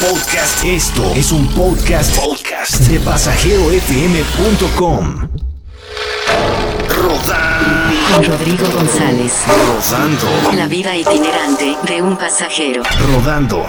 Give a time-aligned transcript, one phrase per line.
[0.00, 0.64] podcast.
[0.64, 5.28] Esto es un podcast, podcast de pasajerofm.com.
[6.88, 8.14] Rodando.
[8.14, 9.32] Con Rodrigo González.
[9.48, 10.52] Rodando.
[10.56, 12.84] La vida itinerante de un pasajero.
[13.12, 13.66] Rodando.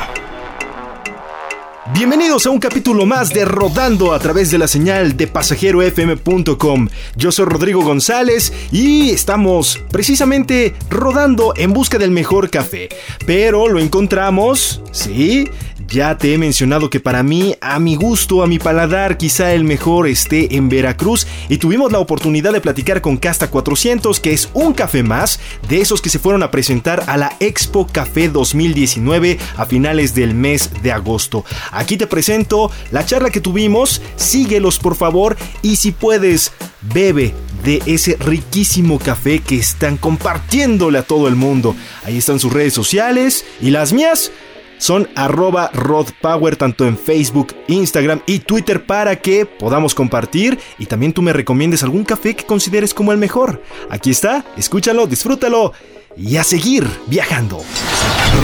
[1.92, 6.88] Bienvenidos a un capítulo más de Rodando a través de la señal de pasajerofm.com.
[7.16, 12.90] Yo soy Rodrigo González y estamos precisamente rodando en busca del mejor café.
[13.26, 15.50] Pero lo encontramos, ¿sí?
[15.92, 19.64] Ya te he mencionado que para mí, a mi gusto, a mi paladar, quizá el
[19.64, 24.50] mejor esté en Veracruz y tuvimos la oportunidad de platicar con Casta 400, que es
[24.54, 29.40] un café más de esos que se fueron a presentar a la Expo Café 2019
[29.58, 31.44] a finales del mes de agosto.
[31.72, 37.34] Aquí te presento la charla que tuvimos, síguelos por favor y si puedes, bebe
[37.64, 41.76] de ese riquísimo café que están compartiéndole a todo el mundo.
[42.04, 44.32] Ahí están sus redes sociales y las mías
[44.80, 51.14] son arroba rodpower tanto en Facebook, Instagram y Twitter para que podamos compartir y también
[51.14, 53.62] tú me recomiendes algún café que consideres como el mejor.
[53.92, 55.74] Aquí está, escúchalo, disfrútalo
[56.18, 57.62] y a seguir viajando,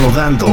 [0.03, 0.47] rodando.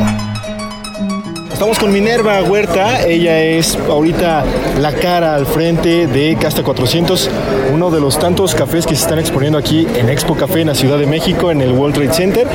[1.52, 4.44] Estamos con Minerva Huerta, ella es ahorita
[4.80, 7.30] la cara al frente de Casta 400,
[7.72, 10.74] uno de los tantos cafés que se están exponiendo aquí en Expo Café en la
[10.74, 12.46] Ciudad de México, en el World Trade Center.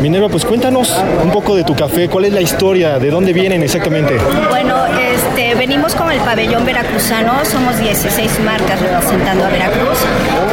[0.00, 3.62] Minerva, pues cuéntanos un poco de tu café, cuál es la historia, de dónde vienen
[3.62, 4.18] exactamente.
[4.50, 9.98] Bueno, este, venimos con el pabellón veracruzano, somos 16 marcas representando a Veracruz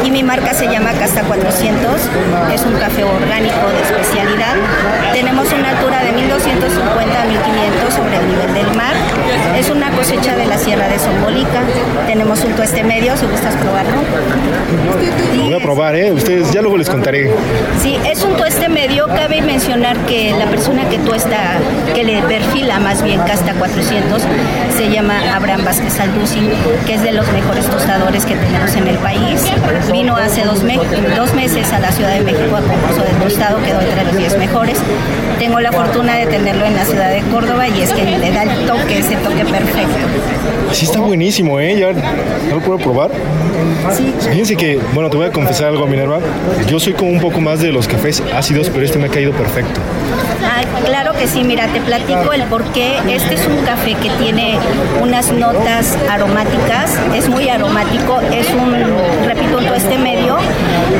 [0.05, 1.89] y mi marca se llama Casta 400,
[2.53, 4.55] es un café orgánico de especialidad.
[5.13, 9.10] Tenemos una altura de 1250 a 1500 sobre el nivel del mar.
[9.61, 11.61] Es una cosecha de la Sierra de Sombolica.
[12.07, 13.93] Tenemos un tueste medio, si gustas probarlo.
[15.37, 16.11] Lo voy a probar, ¿eh?
[16.11, 17.31] Ustedes ya luego les contaré.
[17.79, 19.07] Sí, es un tueste medio.
[19.07, 21.37] Cabe mencionar que la persona que tuesta,
[21.93, 24.23] que le perfila más bien Casta 400,
[24.75, 26.49] se llama Abraham Vázquez Alducin,
[26.87, 29.43] que es de los mejores tostadores que tenemos en el país.
[29.91, 30.79] Vino hace dos, me-
[31.15, 34.37] dos meses a la Ciudad de México a concurso de tostado, quedó entre los 10
[34.39, 34.77] mejores.
[35.37, 38.43] Tengo la fortuna de tenerlo en la ciudad de Córdoba y es que le da
[38.43, 40.71] el toque, ese toque perfecto.
[40.71, 41.77] Sí está buenísimo, ¿eh?
[41.77, 43.11] ¿Ya, ya lo puedo probar?
[43.95, 46.19] Sí, Fíjense que, bueno, te voy a confesar algo, Minerva.
[46.67, 49.31] Yo soy como un poco más de los cafés ácidos, pero este me ha caído
[49.33, 49.79] perfecto.
[50.43, 52.97] Ah, claro que sí, mira, te platico el por qué.
[53.09, 54.57] Este es un café que tiene
[55.01, 58.73] unas notas aromáticas, es muy aromático, es un,
[59.27, 60.37] repito, un tueste medio,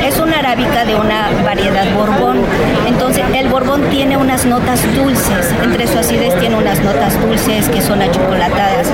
[0.06, 2.38] es una arábica de una variedad borbón.
[2.86, 7.80] Entonces, el borbón tiene unas notas dulces, entre su acidez tiene unas notas dulces que
[7.80, 8.02] son
[8.32, 8.88] achocolatadas.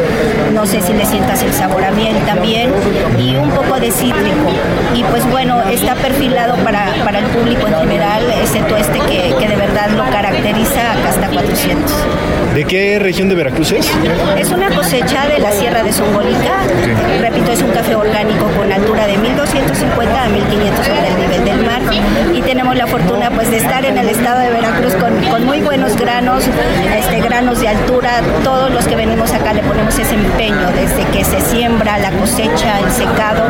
[0.52, 2.70] No sé si le sientas el sabor a miel también,
[3.18, 4.50] y un poco de cítrico.
[4.94, 9.48] Y pues bueno, está perfilado para, para el público en general, ese tueste que, que
[9.48, 11.92] de verdad lo caracteriza a Casta 400.
[12.54, 13.90] ¿De qué región de Veracruz es?
[14.36, 16.62] Es una cosecha de la Sierra de Zongolica.
[17.20, 21.66] Repito, es un café orgánico con altura de 1250 a 1500 sobre el nivel del
[21.66, 21.82] mar.
[22.48, 26.44] Tenemos la fortuna pues de estar en el estado de Veracruz con, muy buenos granos,
[26.96, 28.22] este, granos de altura.
[28.42, 32.80] Todos los que venimos acá le ponemos ese empeño desde que se siembra, la cosecha,
[32.80, 33.44] el secado,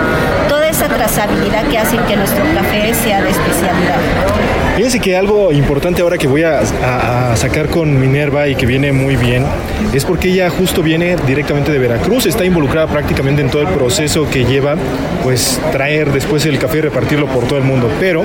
[0.48, 4.67] toda esa trazabilidad que hace que nuestro café sea de especialidad.
[4.78, 9.16] Fíjense que algo importante ahora que voy a, sacar con Minerva y que viene muy
[9.16, 9.44] bien
[9.92, 14.30] es porque ella justo viene directamente de Veracruz, está involucrada prácticamente en todo el proceso
[14.30, 14.76] que lleva
[15.24, 17.90] pues traer después el café y repartirlo por todo el mundo.
[17.98, 18.22] Pero,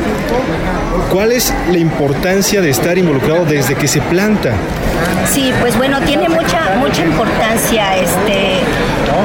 [1.11, 4.51] ¿cuál es la importancia de estar involucrado desde que se planta?
[5.31, 8.59] Sí, pues bueno, tiene mucha mucha importancia este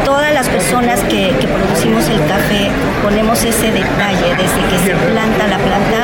[0.05, 0.28] todas las
[0.59, 2.69] personas que, producimos el café
[3.01, 6.01] ponemos ese detalle desde que se planta la planta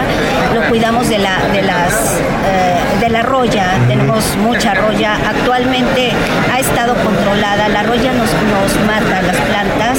[0.54, 3.66] lo cuidamos de la de las eh, de la roya.
[3.88, 5.14] Tenemos mucha roya.
[5.28, 6.12] Actualmente
[6.53, 7.69] ha estado controlada.
[7.69, 9.98] La roya nos, nos mata las plantas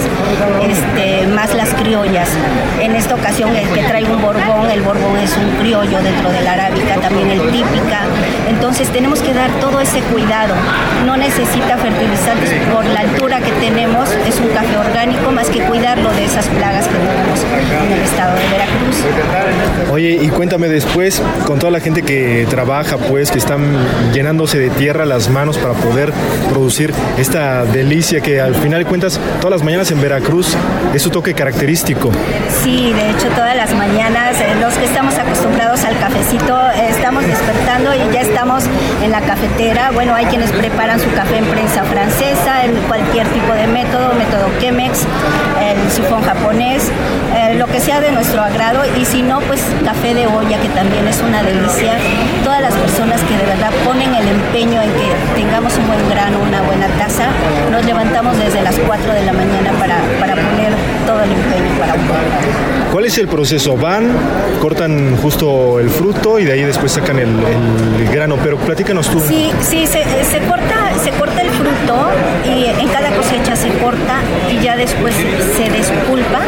[0.61, 2.29] este más las criollas.
[2.79, 6.41] En esta ocasión el que trae un borbón el borbón es un criollo dentro de
[6.41, 8.01] la arábica también el típica
[8.75, 10.53] entonces tenemos que dar todo ese cuidado.
[11.05, 14.09] No necesita fertilizantes por la altura que tenemos.
[14.27, 17.39] Es un café orgánico más que cuidarlo de esas plagas que tenemos
[17.85, 19.91] en el estado de Veracruz.
[19.93, 23.61] Oye, y cuéntame después, con toda la gente que trabaja, pues, que están
[24.13, 26.11] llenándose de tierra las manos para poder
[26.49, 30.53] producir esta delicia que al final de cuentas, todas las mañanas en Veracruz
[30.93, 32.11] es su toque característico.
[32.61, 37.25] Sí, de hecho todas las mañanas eh, los que estamos acostumbrados al cafecito eh, estamos
[37.25, 38.64] despertando y ya estamos
[39.03, 39.91] en la cafetera.
[39.91, 44.49] Bueno, hay quienes preparan su café en prensa francesa, en cualquier tipo de método, método
[44.59, 45.05] Chemex,
[45.61, 46.91] el sifón japonés,
[47.35, 50.69] eh, lo que sea de nuestro agrado y si no, pues café de olla que
[50.69, 51.97] también es una delicia.
[52.43, 56.39] Todas las personas que de verdad ponen el empeño en que tengamos un buen grano,
[56.39, 56.55] una
[57.85, 60.73] levantamos desde las 4 de la mañana para, para poner
[61.05, 62.01] todo el empeño para un
[62.91, 63.75] ¿Cuál es el proceso?
[63.75, 64.11] Van,
[64.61, 69.19] cortan justo el fruto y de ahí después sacan el, el grano, pero platícanos tú.
[69.19, 70.03] Sí, sí, se,
[70.47, 72.09] corta, se corta el fruto
[72.45, 74.21] y en cada cosecha se corta
[74.51, 76.41] y ya después se despulpa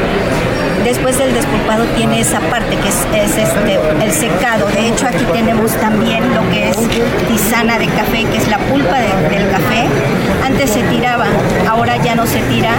[0.88, 4.68] después del despulpado tiene esa parte que es, es, este, el secado.
[4.68, 6.77] De hecho, aquí tenemos también lo que es
[7.27, 9.86] tisana de café, que es la pulpa de, del café.
[10.45, 11.25] Antes se tiraba,
[11.68, 12.71] ahora ya no se tira.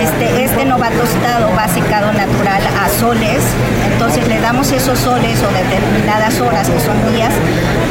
[0.00, 2.62] Este, este no va tostado, va secado natural
[3.02, 3.42] soles.
[3.92, 7.34] Entonces le damos esos soles o determinadas horas, que son días,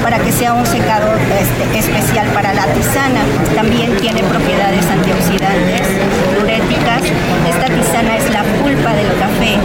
[0.02, 3.22] para que sea un secado este, especial para la tisana.
[3.54, 5.84] También tiene propiedades antioxidantes,
[6.34, 7.02] diuréticas.
[7.54, 9.60] Esta tisana es la pulpa del café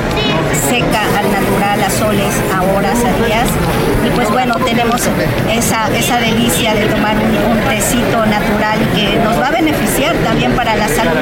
[0.54, 3.48] seca al natural, a soles, a horas, a días.
[4.06, 5.02] Y pues bueno, tenemos
[5.50, 10.52] esa, esa delicia de tomar un, un tecito natural que nos va a beneficiar también
[10.52, 11.18] para la salud.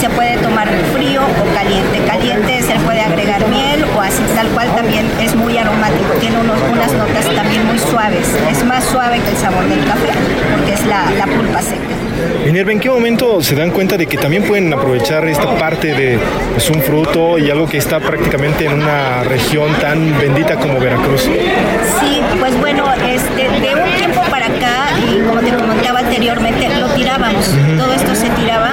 [0.00, 2.00] Se puede tomar frío o caliente.
[2.06, 6.12] Caliente se puede agregar miel o así tal cual también es muy aromático.
[6.20, 8.28] Tiene unos, unas notas también muy suaves.
[8.50, 10.10] Es más suave que el sabor del café
[10.52, 11.97] porque es la, la pulpa seca.
[12.44, 16.18] Minerva, ¿en qué momento se dan cuenta de que también pueden aprovechar esta parte de
[16.52, 21.22] pues, un fruto y algo que está prácticamente en una región tan bendita como Veracruz?
[21.22, 26.88] Sí, pues bueno, este, de un tiempo para acá, y como te comentaba anteriormente, lo
[26.88, 28.70] tirábamos, todo esto se tiraba,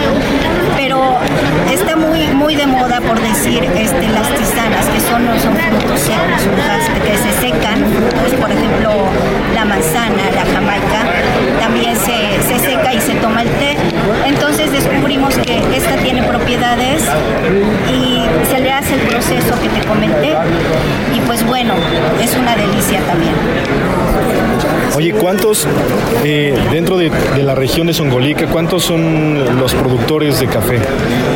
[0.75, 1.17] pero
[1.71, 6.41] está muy, muy de moda por decir este, las tisanas, que son, son frutos secos,
[6.43, 7.83] frutas que se secan,
[8.21, 8.91] pues por ejemplo
[9.53, 10.23] la manzana,
[15.15, 17.03] Que esta tiene propiedades
[17.89, 18.21] y
[18.53, 20.35] se le hace el proceso que te comenté
[21.15, 21.73] y pues bueno,
[22.21, 23.33] es una delicia también.
[24.95, 25.67] Oye, ¿cuántos
[26.25, 30.81] eh, dentro de, de, la región de Songolica, cuántos son los productores de café?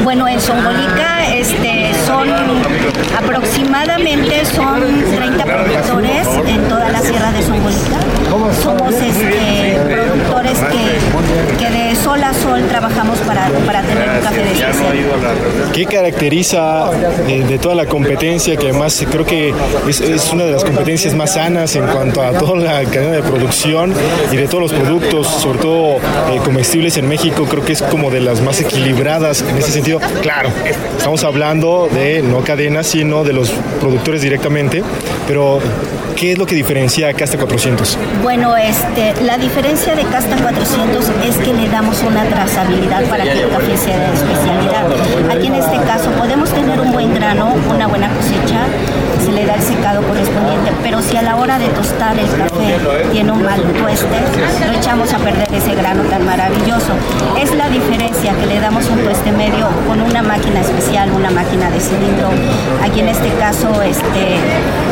[0.03, 2.27] Bueno, en Songolica este, son
[3.17, 4.81] aproximadamente son
[5.15, 7.99] 30 productores en toda la sierra de Songolica.
[8.61, 9.77] Somos este,
[10.53, 15.09] que, que, de sol a sol trabajamos para, para tener un café de especialidad.
[15.73, 16.89] ¿Qué caracteriza
[17.27, 19.53] de, de, toda la competencia, que además creo que
[19.87, 23.23] es, es una de las competencias más sanas en cuanto a toda la cadena de
[23.23, 23.93] producción
[24.31, 28.09] y de todos los productos, sobre todo eh, comestibles en México, creo que es como
[28.09, 29.99] de las más equilibradas en ese sentido.
[30.21, 30.49] Claro,
[30.97, 34.83] estamos hablando de no cadenas, sino de los productores directamente,
[35.27, 35.59] pero
[36.19, 37.97] ¿qué es lo que diferencia a Casta 400?
[38.21, 43.41] Bueno, este, la diferencia de Casta 400 es que le damos una trazabilidad para que
[43.43, 45.31] el café sea de especialidad.
[45.31, 48.67] Aquí en este caso podemos tener un buen grano, una buena cosecha,
[49.23, 52.77] se le da el secado correspondiente, pero si a la hora de tostar el café
[53.13, 54.17] tiene un mal tueste,
[54.67, 56.93] lo echamos a perder ese grano tan maravilloso.
[57.41, 61.71] Es la diferencia que le damos un tueste medio con una máquina especial, una máquina
[61.71, 62.29] de cilindro.
[62.83, 64.37] Aquí en este caso, este,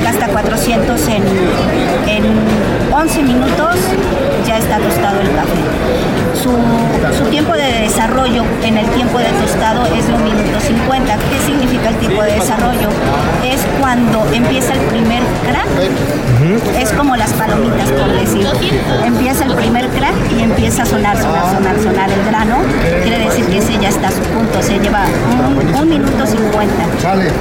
[0.04, 1.24] gasta 400 en,
[2.08, 2.24] en
[2.92, 3.76] 11 minutos,
[4.48, 5.62] ya está tostado el café.
[6.42, 6.50] Su,
[7.16, 11.16] su, tiempo de desarrollo en el tiempo de tostado es un minuto 50.
[11.16, 12.90] ¿Qué significa el tipo de desarrollo?
[13.46, 15.68] Es cuando empieza el primer crack,
[16.80, 18.48] es como las palomitas, por decir.
[19.06, 22.58] Empieza el primer crack y empieza a sonar, sonar, sonar, sonar el grano.
[23.04, 26.74] Quiere decir que ese ya está a su punto, se lleva un, un minuto 50.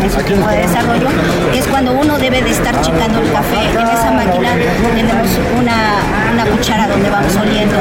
[0.05, 1.09] Es su tiempo de desarrollo.
[1.55, 3.71] Es cuando uno debe de estar checando el café.
[3.71, 4.51] En esa máquina
[4.95, 7.77] tenemos una, una cuchara donde vamos oliendo.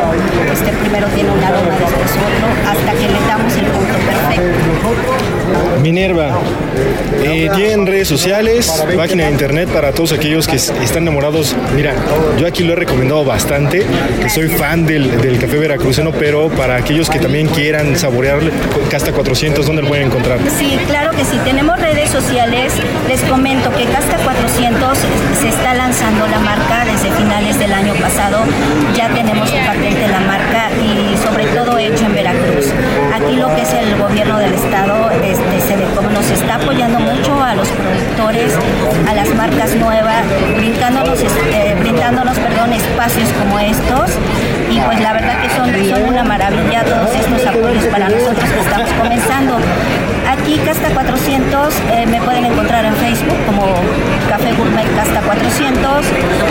[0.52, 5.66] Este primero tiene un aroma, después otro, hasta que le damos el punto perfecto.
[5.86, 6.32] Minerva,
[7.24, 11.56] eh, tienen redes sociales, página de internet para todos aquellos que están enamorados.
[11.76, 11.94] Mira,
[12.40, 13.86] yo aquí lo he recomendado bastante,
[14.20, 18.40] que soy fan del, del café veracruzano, pero para aquellos que también quieran saborear
[18.90, 20.40] Casta 400, ¿dónde lo pueden encontrar?
[20.58, 21.40] Sí, claro que sí.
[21.44, 22.74] Tenemos redes sociales.
[23.08, 24.98] Les comento que Casta 400
[25.40, 28.40] se está lanzando la marca desde finales del año pasado.
[28.96, 32.74] Ya tenemos patente de la marca y sobre todo hecho en Veracruz.
[33.14, 35.75] Aquí lo que es el gobierno del estado este, se
[36.14, 38.54] nos está apoyando mucho a los productores,
[39.08, 40.24] a las marcas nuevas,
[40.56, 44.12] brindándonos, eh, brindándonos perdón, espacios como estos.
[44.70, 48.90] Y pues la verdad que son una maravilla todos estos apoyos para nosotros que estamos
[48.94, 49.58] comenzando.
[50.30, 53.68] Aquí Casta 400 eh, me pueden encontrar en Facebook como
[54.28, 56.06] Café Gourmet Casta 400,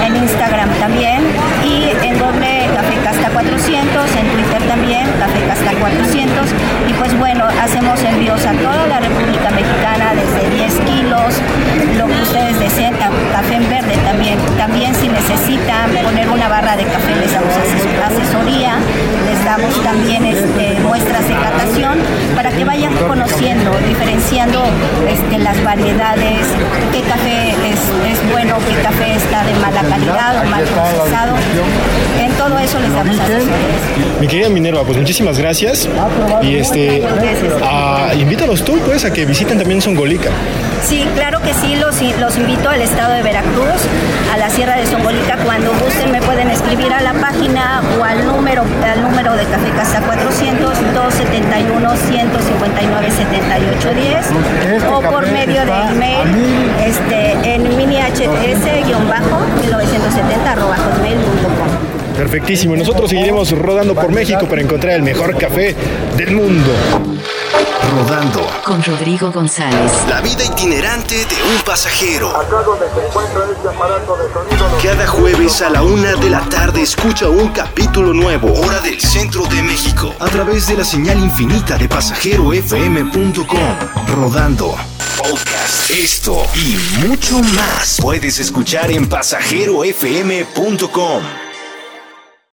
[0.06, 1.20] en Instagram también
[1.66, 6.46] y en doble Café Casta 400, en Twitter también Café Casta 400
[6.88, 11.34] y pues bueno, hacemos envíos a toda la República Mexicana desde 10 kilos,
[11.98, 13.64] lo que ustedes deseen, café en
[14.14, 14.38] también.
[14.56, 17.54] También si necesitan poner una barra de café les damos
[18.06, 18.76] asesoría,
[19.26, 21.98] les damos también este, muestras de catación
[22.36, 24.62] para que vayan conociendo, diferenciando
[25.08, 26.46] este, las variedades,
[26.92, 27.80] qué café es,
[28.12, 31.34] es bueno, qué café está de mala calidad o mal procesado.
[32.44, 33.48] Todo eso les damos asesorías.
[34.20, 35.88] Mi querida Minerva, pues muchísimas gracias.
[36.42, 37.02] Y este,
[37.62, 40.28] a, invítalos tú, pues, a que visiten también Songolica.
[40.86, 43.80] Sí, claro que sí, los, los invito al estado de Veracruz,
[44.30, 45.38] a la Sierra de Songolica.
[45.38, 49.70] Cuando gusten me pueden escribir a la página o al número, al número de Café
[49.70, 54.26] Casa 400 271 159 7810
[54.92, 56.28] o por medio de email
[56.84, 61.83] este, en mini hts-1970 arroba hotmail.com.
[62.16, 62.76] Perfectísimo.
[62.76, 65.74] Nosotros seguiremos rodando por México para encontrar el mejor café
[66.16, 66.72] del mundo.
[67.90, 69.92] Rodando con Rodrigo González.
[70.08, 72.32] La vida itinerante de un pasajero.
[74.82, 79.44] Cada jueves a la una de la tarde escucha un capítulo nuevo, hora del centro
[79.46, 84.16] de México, a través de la señal infinita de pasajerofm.com.
[84.16, 84.74] Rodando.
[85.18, 85.90] Podcast.
[85.90, 91.43] Esto y mucho más puedes escuchar en pasajerofm.com.